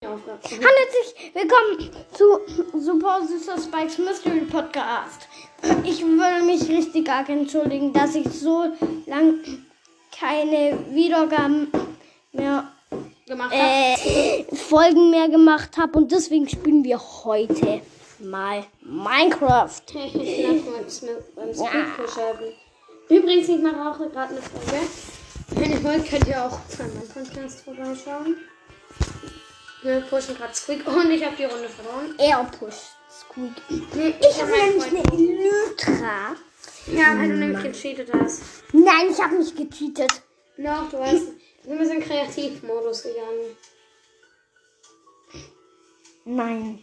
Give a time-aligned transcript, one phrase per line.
[0.00, 5.26] Herzlich willkommen zu Super Süßer Spikes Mystery Podcast.
[5.82, 8.66] Ich will mich richtig arg entschuldigen, dass ich so
[9.06, 9.40] lang
[10.16, 11.72] keine Wiedergaben
[12.30, 12.70] mehr,
[13.26, 14.06] Gemacht hab.
[14.06, 17.80] äh, Folgen mehr gemacht habe und deswegen spielen wir heute
[18.20, 19.82] mal Minecraft.
[19.94, 21.02] Ich
[21.34, 22.54] beim halten.
[23.08, 24.86] Übrigens, ich mache auch gerade eine Folge.
[25.50, 28.36] Wenn ihr wollt, könnt ihr auch bei meinem Podcast vorbeischauen.
[29.82, 32.14] Wir pushen gerade Squeak und ich habe die Runde verloren.
[32.18, 33.52] Er pusht Squeak.
[34.20, 36.36] Ich hab habe nämlich eine Elytra.
[36.86, 38.42] Ja, weil du nämlich gecheatet hast.
[38.72, 40.22] Nein, ich habe nicht gecheatet.
[40.56, 41.26] Doch, du weißt.
[41.64, 43.56] Wir sind in Kreativmodus gegangen.
[46.24, 46.78] Nein.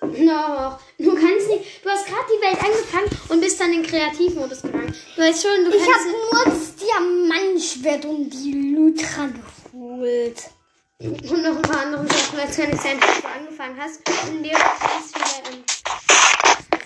[0.00, 1.84] Doch, du kannst nicht.
[1.84, 4.94] Du hast gerade die Welt angefangen und bist dann in Kreativmodus gegangen.
[5.14, 6.06] Du weißt schon, du Ich kannst.
[6.06, 9.28] habe nur das Diamantschwert und die Elytra
[9.72, 10.50] geholt.
[11.00, 14.52] Und noch ein paar andere Sachen, als kann nicht sein, du angefangen hast und dir
[14.52, 15.64] ganz viele ähm,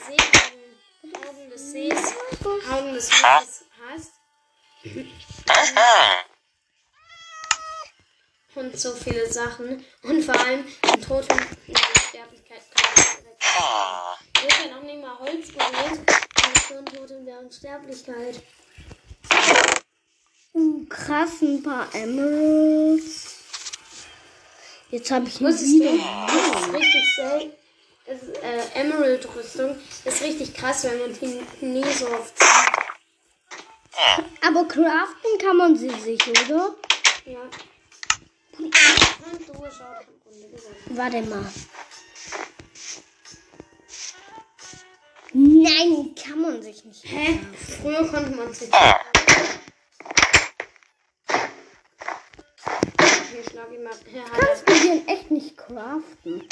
[0.07, 2.15] Seeaugen, Augen des Sees,
[2.71, 4.13] Augen des Meeres hast.
[8.55, 9.85] Und so viele Sachen.
[10.05, 13.43] Und vor allem im Tod und in der Sterblichkeit kann man direkt.
[14.47, 15.99] Ist ja noch nicht mal Holz berührt.
[15.99, 18.41] Und schon Tod in der Unsterblichkeit.
[20.53, 23.24] Uh, krass, ein paar Emeralds.
[24.95, 25.91] Jetzt habe ich wieder.
[25.91, 25.99] du,
[26.53, 27.53] das ist richtig selten.
[28.07, 32.49] Das ist, äh, Emerald-Rüstung ist richtig krass, wenn man die nie so oft sieht.
[34.47, 36.77] Aber craften kann man sie sich, oder?
[37.27, 37.41] Ja.
[38.57, 40.77] Und du schaut im Grunde gesagt.
[40.91, 41.53] Warte mal.
[45.33, 47.05] Nein, kann man sich nicht.
[47.05, 47.41] Hä?
[47.83, 48.71] Früher konnte man sich.
[53.35, 53.91] Hier schlag ich mal.
[54.33, 56.49] Kannst du den echt nicht craften?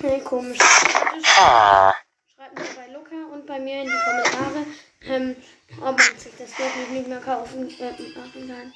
[0.00, 0.56] Hey, komisch.
[0.56, 4.64] Schreibt mir bei Luca und bei mir in die Kommentare,
[5.02, 5.36] ähm,
[5.82, 8.72] ob man sich das wirklich nicht mehr kaufen äh, machen kann.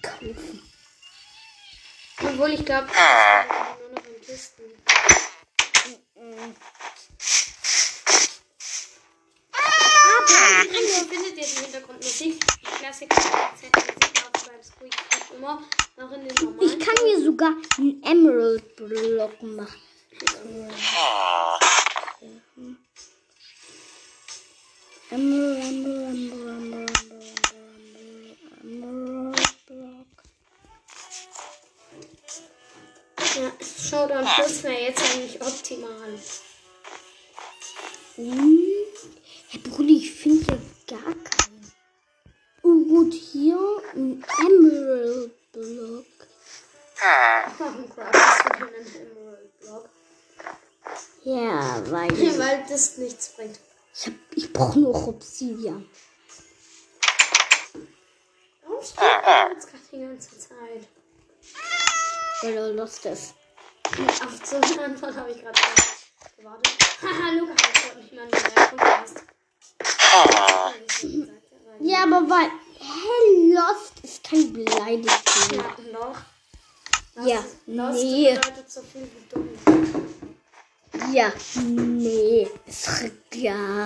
[0.00, 0.62] Kaufen.
[2.22, 3.00] Obwohl ich glaube, das ist
[3.80, 4.62] nur noch in Kisten.
[10.28, 12.40] Aber übrigens findet ihr die Hintergrundmusik.
[12.60, 13.72] Die Klassiker Musik
[14.48, 14.94] beim Squeak
[15.36, 15.62] immer
[15.96, 16.68] noch in den normalen.
[16.68, 19.80] Ich kann mir sogar einen Emerald-Block machen.
[25.10, 26.90] Emerald, Emerald, Emerald, Emerald,
[27.72, 30.06] Emerald, Emerald Block.
[33.36, 36.18] Ja, Showdown Plus wäre jetzt eigentlich optimal.
[38.16, 38.67] Hm.
[51.24, 53.58] Ja, weil Weil das nichts bringt.
[53.94, 55.88] ich, hab, ich brauche nur Obsidian.
[58.62, 58.98] Warum steht
[59.52, 60.88] jetzt gerade die ganze Zeit?
[62.42, 63.34] Weil er lost ist.
[63.86, 65.58] Auf so eine Antwort habe ich gerade
[66.36, 66.72] gewartet.
[67.02, 69.24] Haha, Luca, ich wollte nicht mal in der Podcast.
[71.80, 72.50] Ja, aber weil
[72.80, 75.12] Hey, Lost ist kein Beleidigung.
[75.52, 76.16] Ja, noch.
[77.26, 78.34] Ja, Lost nee.
[78.34, 79.48] bedeutet so viel wie dumm.
[81.12, 81.32] Ja,
[81.64, 82.48] nee.
[82.66, 83.84] Es regt ja.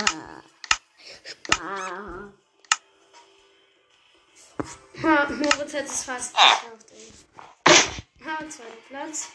[1.25, 2.33] Spaß.
[5.03, 7.13] Ha, Moritz hat es fast geschafft, ey.
[8.25, 9.29] Ha, zweiter Platz.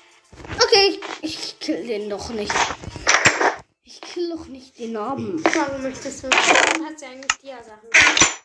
[0.63, 2.53] Okay, ich, kill den doch nicht.
[3.83, 5.43] Ich kill doch nicht den Namen.
[5.43, 6.29] Warum möchtest du?
[6.29, 7.89] Du hast ja eigentlich Dia-Sachen.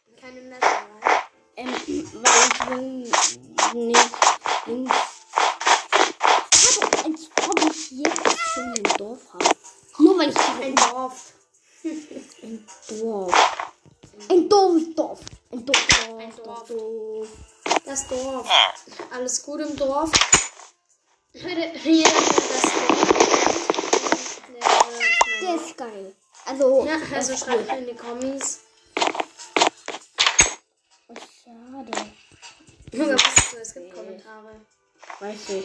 [0.08, 1.22] Und keine Messer, right?
[1.56, 4.10] Ähm, weil ich will nicht.
[4.66, 4.92] Dings.
[6.78, 8.74] Aber als ob ich jetzt schon
[9.22, 9.56] ein Dorf habe.
[9.98, 11.32] Nur weil ich Ein Dorf.
[11.84, 13.34] Ein Dorf.
[14.28, 15.20] Ein doofes Dorf.
[15.50, 15.88] Ein Dorf.
[16.18, 16.68] Ein Dorf.
[16.68, 17.28] Dorf.
[17.84, 18.48] Das Dorf.
[19.12, 20.10] Alles gut im Dorf.
[21.32, 24.42] Jeder kennt das Dorf.
[25.40, 26.14] Der ist geil.
[26.44, 27.72] Also, Ja, also ist schreibt cool.
[27.72, 28.60] mir in die Kommis.
[31.08, 32.12] Oh, schade.
[32.94, 34.60] Oder was du, es gibt Kommentare.
[35.20, 35.64] Weiß ich.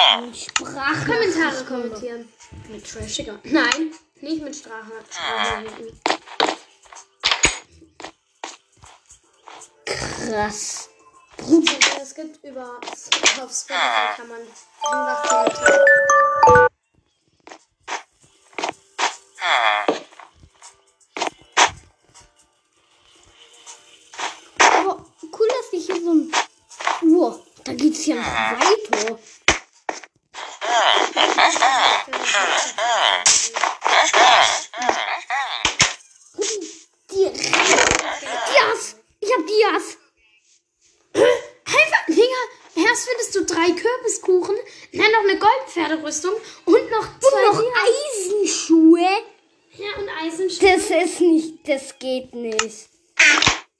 [0.00, 2.28] Ein Sprach Kommentare kommentieren.
[2.68, 3.38] Mit trashiger.
[3.42, 4.54] Nein, nicht mit.
[4.54, 6.00] Sprachnachrichten.
[10.28, 10.90] krass.
[11.38, 11.62] Also
[12.02, 12.80] es gibt über
[13.42, 16.78] auf Spotify kann man einfach Kommentare.
[24.58, 25.06] Aber
[25.38, 26.32] cool, dass ich hier so ein.
[27.02, 29.18] Wow, da geht's ja noch weiter.
[37.60, 38.96] Dias!
[39.20, 39.96] Ich hab Dias!
[41.14, 44.56] Einfach, Digga, erst findest du drei Kürbiskuchen,
[44.92, 46.34] dann noch eine Goldpferderüstung
[46.64, 47.64] und noch zwei Und noch.
[47.84, 49.08] Eisenschuhe.
[49.72, 50.76] Ja, und Eisenstein.
[50.76, 52.88] Das ist nicht, das geht nicht.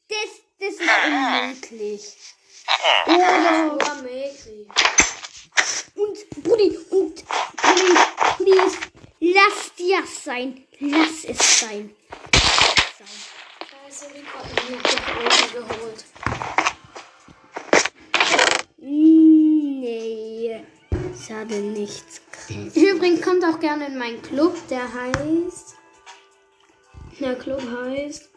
[0.09, 0.29] Das,
[0.61, 2.15] das ist unmöglich.
[3.07, 4.71] Oder, Oh, Mädchen.
[5.95, 7.25] und, Brudi, und,
[7.57, 7.95] Brudi,
[8.37, 8.79] please,
[9.21, 10.65] lass Dias sein.
[10.81, 11.91] Lass es sein.
[13.71, 16.05] Scheiße, wie kommt mir die geholt?
[18.81, 20.65] Nee,
[21.15, 22.21] ich hatte nichts.
[22.75, 25.77] Übrigens kommt auch gerne in meinen Club, der heißt.
[27.21, 28.29] Der Club heißt.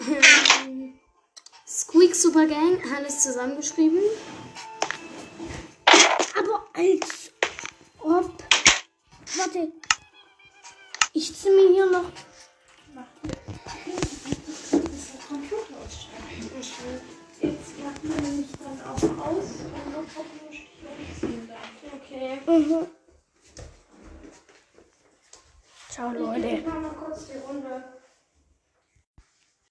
[0.00, 0.94] Ähm,
[1.66, 4.00] Squeak Super Gang, alles zusammengeschrieben.
[6.38, 7.17] Aber als
[11.48, 12.10] Ziehe mir hier noch.
[17.40, 21.08] Jetzt macht man nämlich dann auch aus und dann kommt nur Stichwort
[21.94, 22.40] Okay.
[22.46, 22.86] Mhm.
[25.88, 26.77] Ciao, Leute.